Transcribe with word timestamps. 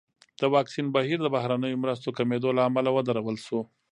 د 0.41 0.43
واکسین 0.55 0.85
بهیر 0.95 1.19
د 1.21 1.27
بهرنیو 1.35 1.81
مرستو 1.83 2.15
کمېدو 2.17 2.49
له 2.57 2.61
امله 2.69 2.89
ودرول 2.93 3.37
شو. 3.45 3.59